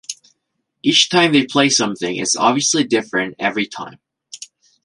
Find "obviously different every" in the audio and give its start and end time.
2.35-3.67